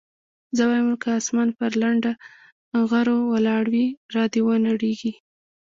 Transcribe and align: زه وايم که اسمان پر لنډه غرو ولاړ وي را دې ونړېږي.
زه 0.55 0.63
وايم 0.69 0.89
که 1.03 1.09
اسمان 1.19 1.49
پر 1.57 1.71
لنډه 1.81 2.11
غرو 2.89 3.17
ولاړ 3.33 3.63
وي 3.73 3.87
را 4.13 4.23
دې 4.33 4.41
ونړېږي. 4.45 5.13